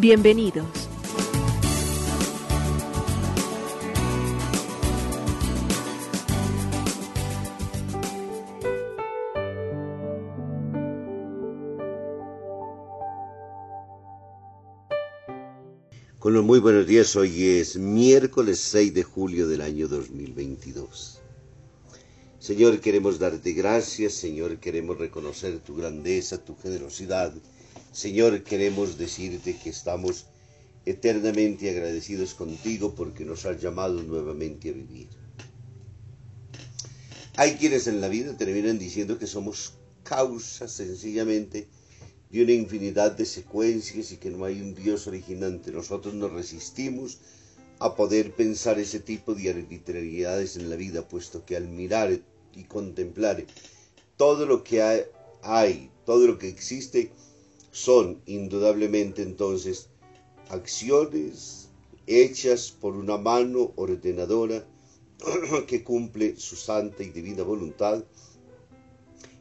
[0.00, 0.64] Bienvenidos.
[16.20, 21.18] Con los muy buenos días, hoy es miércoles 6 de julio del año 2022.
[22.38, 27.34] Señor, queremos darte gracias, Señor, queremos reconocer tu grandeza, tu generosidad.
[27.92, 30.26] Señor, queremos decirte que estamos
[30.84, 35.08] eternamente agradecidos contigo porque nos has llamado nuevamente a vivir.
[37.36, 41.68] Hay quienes en la vida terminan diciendo que somos causa sencillamente
[42.30, 45.70] de una infinidad de secuencias y que no hay un Dios originante.
[45.70, 47.18] Nosotros nos resistimos
[47.78, 52.18] a poder pensar ese tipo de arbitrariedades en la vida, puesto que al mirar
[52.54, 53.44] y contemplar
[54.16, 54.82] todo lo que
[55.42, 57.12] hay, todo lo que existe,
[57.84, 59.88] son indudablemente entonces
[60.48, 61.68] acciones
[62.08, 64.66] hechas por una mano ordenadora
[65.68, 68.02] que cumple su santa y divina voluntad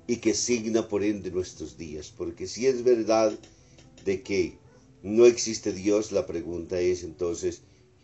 [0.05, 2.13] y que signa por ende nuestros días.
[2.15, 3.33] Porque si es verdad
[4.05, 4.57] de que
[5.01, 7.63] no existe Dios, la pregunta es entonces,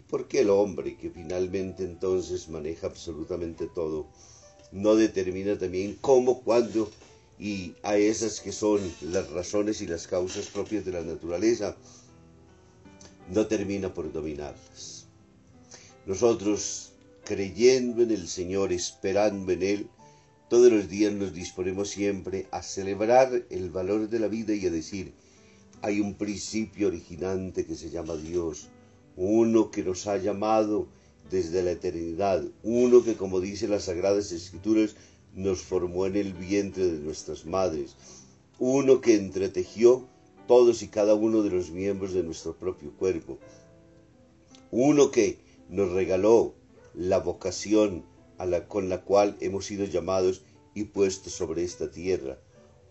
[0.09, 4.07] ¿por qué el hombre que finalmente entonces maneja absolutamente todo,
[4.71, 6.89] no determina también cómo, cuándo
[7.39, 11.75] y a esas que son las razones y las causas propias de la naturaleza,
[13.29, 15.07] no termina por dominarlas.
[16.05, 16.91] Nosotros,
[17.23, 19.89] creyendo en el Señor, esperando en Él,
[20.49, 24.71] todos los días nos disponemos siempre a celebrar el valor de la vida y a
[24.71, 25.13] decir,
[25.81, 28.69] hay un principio originante que se llama Dios,
[29.15, 30.87] uno que nos ha llamado
[31.29, 34.95] desde la eternidad, uno que, como dicen las Sagradas Escrituras,
[35.33, 37.95] nos formó en el vientre de nuestras madres,
[38.59, 40.07] uno que entretejió
[40.47, 43.39] todos y cada uno de los miembros de nuestro propio cuerpo,
[44.71, 45.39] uno que
[45.69, 46.53] nos regaló
[46.93, 48.03] la vocación
[48.67, 50.41] con la cual hemos sido llamados
[50.73, 52.37] y puestos sobre esta tierra,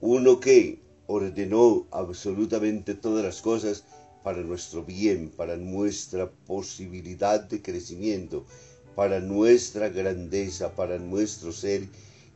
[0.01, 3.85] uno que ordenó absolutamente todas las cosas
[4.23, 8.47] para nuestro bien, para nuestra posibilidad de crecimiento,
[8.95, 11.89] para nuestra grandeza, para nuestro ser,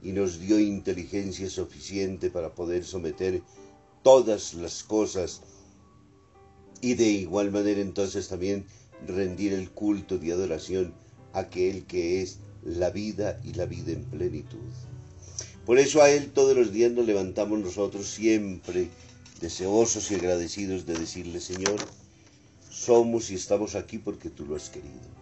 [0.06, 3.42] y nos dio inteligencia suficiente para poder someter
[4.04, 5.40] todas las cosas
[6.80, 8.66] y de igual manera entonces también
[9.04, 10.94] rendir el culto de adoración
[11.32, 14.70] a aquel que es la vida y la vida en plenitud.
[15.64, 18.90] Por eso a Él todos los días nos levantamos nosotros siempre
[19.40, 21.80] deseosos y agradecidos de decirle, Señor,
[22.70, 25.16] somos y estamos aquí porque tú lo has querido.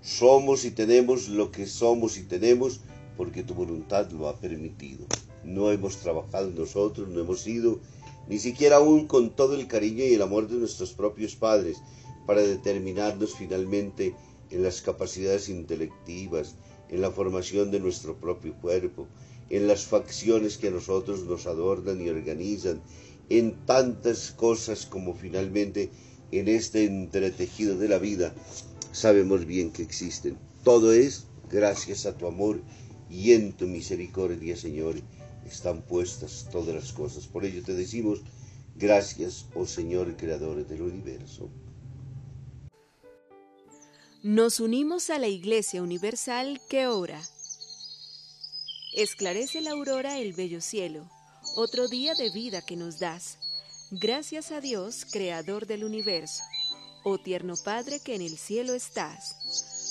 [0.00, 2.80] Somos y tenemos lo que somos y tenemos
[3.20, 5.04] porque tu voluntad lo ha permitido.
[5.44, 7.78] No hemos trabajado nosotros, no hemos sido
[8.30, 11.82] ni siquiera aún con todo el cariño y el amor de nuestros propios padres
[12.26, 14.14] para determinarnos finalmente
[14.48, 16.54] en las capacidades intelectivas,
[16.88, 19.06] en la formación de nuestro propio cuerpo,
[19.50, 22.80] en las facciones que a nosotros nos adornan y organizan,
[23.28, 25.90] en tantas cosas como finalmente
[26.32, 28.34] en este entretejido de la vida
[28.92, 30.38] sabemos bien que existen.
[30.64, 32.62] Todo es gracias a tu amor
[33.10, 34.96] y en tu misericordia, Señor,
[35.46, 37.26] están puestas todas las cosas.
[37.26, 38.20] Por ello te decimos,
[38.76, 41.50] gracias, oh Señor, Creador del universo.
[44.22, 47.20] Nos unimos a la Iglesia Universal que ora.
[48.94, 51.08] Esclarece la aurora el bello cielo
[51.56, 53.38] otro día de vida que nos das.
[53.90, 56.42] Gracias a Dios, Creador del universo,
[57.02, 59.36] oh tierno Padre que en el cielo estás.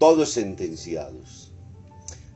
[0.00, 1.52] Todos sentenciados.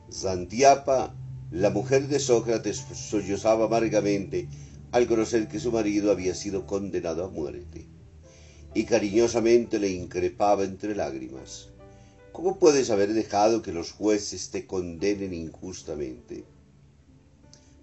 [0.07, 1.15] Santiapa,
[1.49, 4.47] la mujer de Sócrates, sollozaba amargamente
[4.91, 7.87] al conocer que su marido había sido condenado a muerte,
[8.75, 11.69] y cariñosamente le increpaba entre lágrimas.
[12.33, 16.43] ¿Cómo puedes haber dejado que los jueces te condenen injustamente?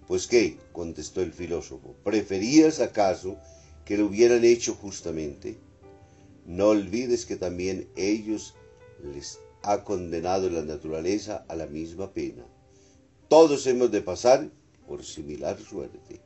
[0.07, 3.35] Pues qué, contestó el filósofo, ¿preferías acaso
[3.83, 5.57] que lo hubieran hecho justamente?
[6.45, 8.53] No olvides que también ellos
[9.03, 12.45] les ha condenado la naturaleza a la misma pena.
[13.29, 14.49] Todos hemos de pasar
[14.87, 16.21] por similar suerte.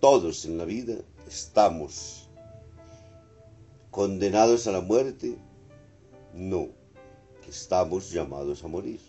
[0.00, 0.96] Todos en la vida
[1.26, 2.28] estamos
[3.90, 5.36] condenados a la muerte.
[6.34, 6.68] No,
[7.48, 9.00] estamos llamados a morir.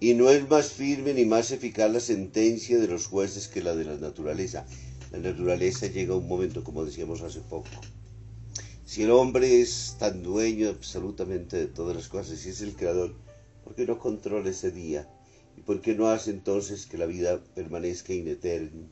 [0.00, 3.76] Y no es más firme ni más eficaz la sentencia de los jueces que la
[3.76, 4.66] de la naturaleza.
[5.12, 7.68] La naturaleza llega a un momento, como decíamos hace poco,
[8.92, 13.14] si el hombre es tan dueño absolutamente de todas las cosas y es el creador,
[13.64, 15.08] ¿por qué no controla ese día?
[15.56, 18.86] ¿Y por qué no hace entonces que la vida permanezca ineterna?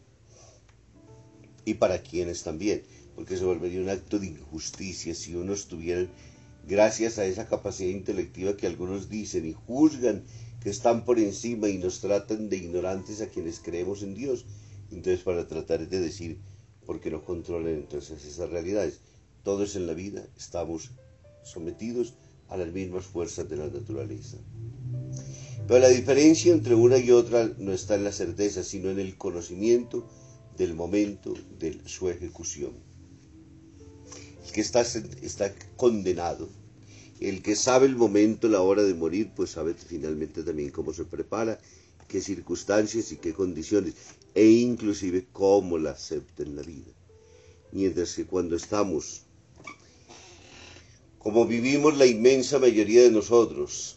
[1.67, 2.83] Y para quienes también,
[3.15, 6.09] porque se volvería un acto de injusticia si unos tuvieran,
[6.67, 10.25] gracias a esa capacidad intelectiva que algunos dicen y juzgan
[10.63, 14.47] que están por encima y nos tratan de ignorantes a quienes creemos en Dios.
[14.91, 16.39] Entonces, para tratar de decir,
[16.87, 19.01] ¿por qué no controlan entonces esas realidades?
[19.43, 20.91] Todos en la vida estamos
[21.43, 22.15] sometidos
[22.49, 24.37] a las mismas fuerzas de la naturaleza.
[25.67, 29.17] Pero la diferencia entre una y otra no está en la certeza, sino en el
[29.17, 30.07] conocimiento
[30.59, 32.73] del momento de su ejecución.
[34.45, 36.49] El que está, está condenado,
[37.21, 41.05] el que sabe el momento, la hora de morir, pues sabe finalmente también cómo se
[41.05, 41.59] prepara,
[42.09, 43.95] qué circunstancias y qué condiciones,
[44.35, 46.93] e inclusive cómo la acepta en la vida.
[47.73, 49.23] Mientras que cuando estamos
[51.21, 53.97] como vivimos la inmensa mayoría de nosotros,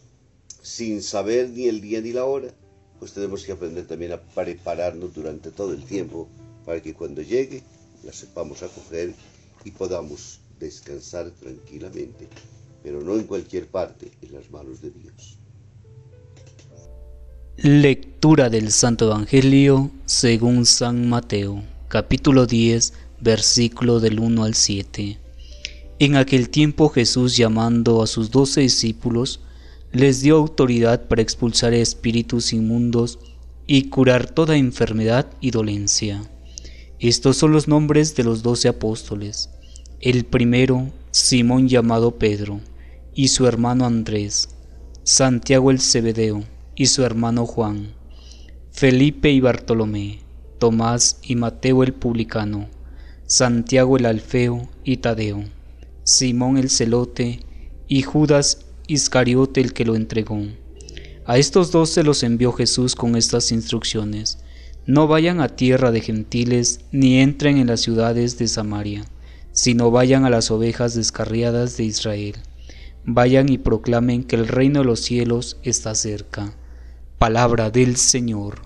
[0.61, 2.49] sin saber ni el día ni la hora,
[2.99, 6.27] pues tenemos que aprender también a prepararnos durante todo el tiempo
[6.65, 7.63] para que cuando llegue
[8.03, 9.13] la sepamos acoger
[9.63, 12.27] y podamos descansar tranquilamente,
[12.83, 15.37] pero no en cualquier parte, en las manos de Dios.
[17.55, 22.91] Lectura del Santo Evangelio según San Mateo, capítulo 10,
[23.21, 25.22] versículo del 1 al 7.
[26.03, 29.39] En aquel tiempo Jesús llamando a sus doce discípulos,
[29.93, 33.19] les dio autoridad para expulsar espíritus inmundos
[33.67, 36.29] y curar toda enfermedad y dolencia.
[36.99, 39.49] Estos son los nombres de los doce apóstoles.
[40.01, 42.59] El primero, Simón llamado Pedro,
[43.15, 44.49] y su hermano Andrés,
[45.03, 46.43] Santiago el Cebedeo,
[46.75, 47.93] y su hermano Juan,
[48.73, 50.19] Felipe y Bartolomé,
[50.59, 52.67] Tomás y Mateo el publicano,
[53.25, 55.45] Santiago el Alfeo y Tadeo
[56.03, 57.39] Simón el celote
[57.87, 60.41] y Judas Iscariote el que lo entregó.
[61.25, 64.39] A estos dos se los envió Jesús con estas instrucciones.
[64.85, 69.05] No vayan a tierra de gentiles, ni entren en las ciudades de Samaria,
[69.53, 72.35] sino vayan a las ovejas descarriadas de Israel.
[73.05, 76.53] Vayan y proclamen que el reino de los cielos está cerca.
[77.17, 78.59] Palabra del Señor.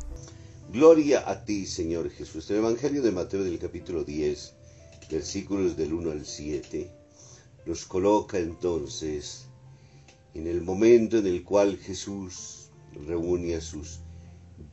[0.74, 2.50] Gloria a ti, Señor Jesús.
[2.50, 4.56] El Evangelio de Mateo del capítulo 10,
[5.12, 6.97] versículos del 1 al 7
[7.68, 9.48] los coloca entonces
[10.34, 12.70] en el momento en el cual Jesús
[13.06, 14.00] reúne a sus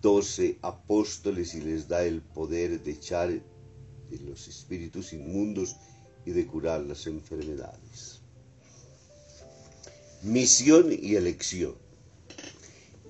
[0.01, 5.75] doce apóstoles y les da el poder de echar de los espíritus inmundos
[6.25, 8.21] y de curar las enfermedades.
[10.23, 11.75] Misión y elección.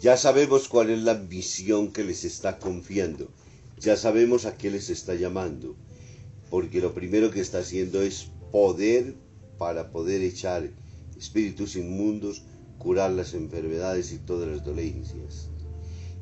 [0.01, 3.29] Ya sabemos cuál es la misión que les está confiando.
[3.79, 5.77] Ya sabemos a qué les está llamando.
[6.51, 9.15] Porque lo primero que está haciendo es poder
[9.59, 10.71] para poder echar
[11.17, 12.43] espíritus inmundos,
[12.79, 15.49] curar las enfermedades y todas las dolencias.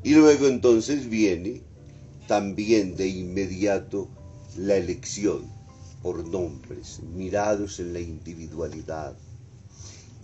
[0.03, 1.63] Y luego entonces viene
[2.27, 4.09] también de inmediato
[4.57, 5.51] la elección
[6.01, 9.17] por nombres, mirados en la individualidad,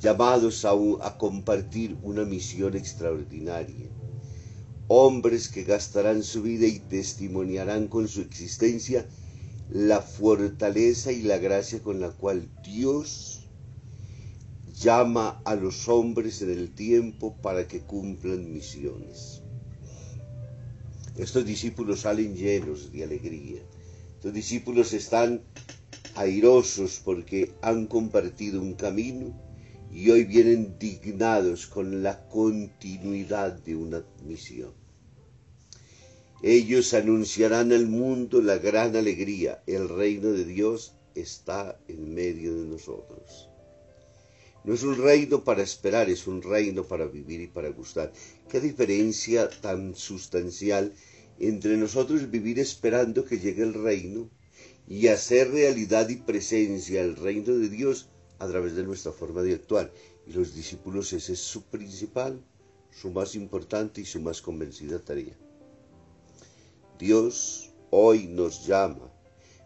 [0.02, 3.88] llamados a, a compartir una misión extraordinaria,
[4.88, 9.08] hombres que gastarán su vida y testimoniarán con su existencia
[9.72, 13.48] la fortaleza y la gracia con la cual Dios
[14.74, 19.44] llama a los hombres en el tiempo para que cumplan misiones.
[21.18, 23.62] Estos discípulos salen llenos de alegría.
[24.16, 25.42] Estos discípulos están
[26.16, 29.40] airosos porque han compartido un camino
[29.92, 34.79] y hoy vienen dignados con la continuidad de una misión.
[36.42, 39.62] Ellos anunciarán al mundo la gran alegría.
[39.68, 43.50] El reino de Dios está en medio de nosotros.
[44.64, 48.14] No es un reino para esperar, es un reino para vivir y para gustar.
[48.48, 50.94] Qué diferencia tan sustancial
[51.40, 54.30] entre nosotros vivir esperando que llegue el reino
[54.88, 59.56] y hacer realidad y presencia el reino de Dios a través de nuestra forma de
[59.56, 59.92] actuar.
[60.26, 62.42] Y los discípulos esa es su principal,
[62.92, 65.38] su más importante y su más convencida tarea.
[67.00, 69.10] Dios hoy nos llama,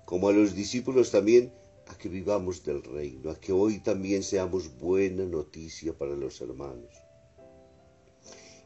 [0.06, 1.52] como a los discípulos también,
[1.88, 6.94] a que vivamos del reino, a que hoy también seamos buena noticia para los hermanos.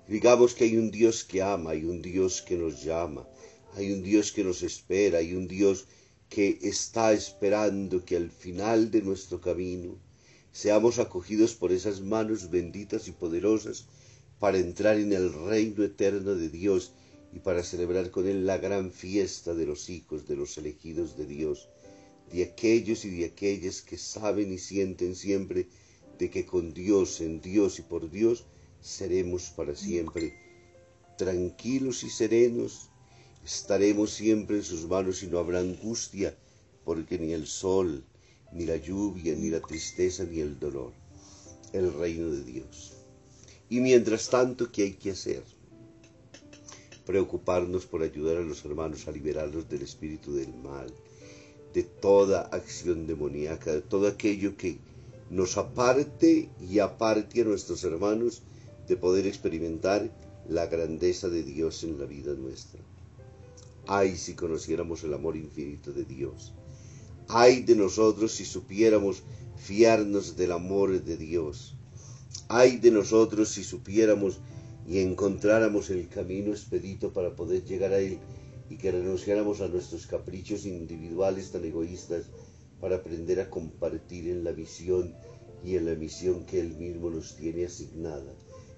[0.05, 3.25] Digamos que hay un Dios que ama, hay un Dios que nos llama,
[3.75, 5.88] hay un Dios que nos espera, hay un Dios
[6.27, 9.97] que está esperando que al final de nuestro camino
[10.51, 13.86] seamos acogidos por esas manos benditas y poderosas
[14.39, 16.91] para entrar en el reino eterno de Dios
[17.34, 21.25] y para celebrar con Él la gran fiesta de los hijos, de los elegidos de
[21.25, 21.69] Dios,
[22.31, 25.67] de aquellos y de aquellas que saben y sienten siempre
[26.17, 28.46] de que con Dios, en Dios y por Dios,
[28.81, 30.34] seremos para siempre
[31.17, 32.89] tranquilos y serenos,
[33.46, 36.38] estaremos siempre en sus manos y no habrá angustia,
[36.86, 38.03] porque ni el sol,
[38.53, 40.93] ni la lluvia, ni la tristeza, ni el dolor,
[41.74, 42.93] el reino de Dios.
[43.69, 45.43] Y mientras tanto, ¿qué hay que hacer?
[47.08, 50.94] Preocuparnos por ayudar a los hermanos a liberarlos del espíritu del mal,
[51.74, 54.78] de toda acción demoníaca, de todo aquello que
[55.30, 58.42] nos aparte y aparte a nuestros hermanos
[58.90, 60.12] de poder experimentar
[60.50, 62.82] la grandeza de Dios en la vida nuestra.
[63.88, 66.52] Ay si conociéramos el amor infinito de Dios.
[67.30, 69.24] Ay de nosotros si supiéramos
[69.56, 71.74] fiarnos del amor de Dios.
[72.50, 74.42] Ay de nosotros si supiéramos
[74.88, 78.20] y encontráramos el camino expedito para poder llegar a Él
[78.70, 82.25] y que renunciáramos a nuestros caprichos individuales tan egoístas
[82.79, 85.13] para aprender a compartir en la visión
[85.63, 88.34] y en la misión que Él mismo nos tiene asignada.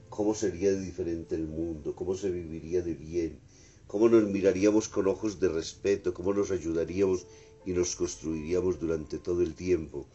[0.09, 1.95] ¿Cómo sería diferente el mundo?
[1.95, 3.39] ¿Cómo se viviría de bien?
[3.85, 6.13] ¿Cómo nos miraríamos con ojos de respeto?
[6.13, 7.27] ¿Cómo nos ayudaríamos
[7.65, 10.07] y nos construiríamos durante todo el tiempo?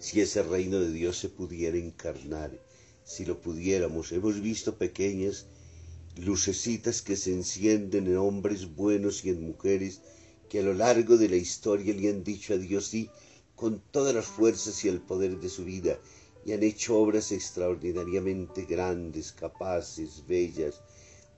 [0.00, 2.65] Si ese reino de Dios se pudiera encarnar,
[3.06, 4.10] si lo pudiéramos.
[4.10, 5.46] Hemos visto pequeñas
[6.16, 10.00] lucecitas que se encienden en hombres buenos y en mujeres
[10.48, 13.08] que a lo largo de la historia le han dicho a Dios sí
[13.54, 15.98] con todas las fuerzas y el poder de su vida
[16.44, 20.80] y han hecho obras extraordinariamente grandes, capaces, bellas,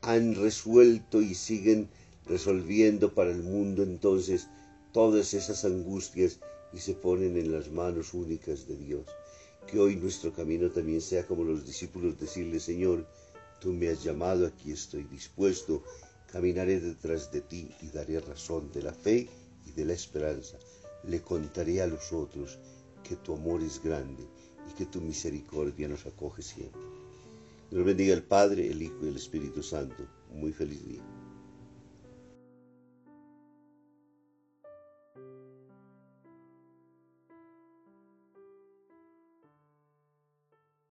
[0.03, 1.89] han resuelto y siguen
[2.27, 4.49] resolviendo para el mundo entonces
[4.93, 6.41] todas esas angustias
[6.73, 9.07] y se ponen en las manos únicas de Dios.
[9.71, 13.07] Que hoy nuestro camino también sea como los discípulos decirle, Señor,
[13.61, 15.83] Tú me has llamado, aquí estoy dispuesto,
[16.31, 19.29] caminaré detrás de ti y daré razón de la fe
[19.67, 20.59] y de la esperanza.
[21.03, 22.59] Le contaré a los otros
[23.03, 24.23] que tu amor es grande
[24.71, 26.81] y que tu misericordia nos acoge siempre.
[27.71, 30.07] Dios bendiga el Padre, el Hijo y el Espíritu Santo.
[30.31, 31.18] Muy feliz día.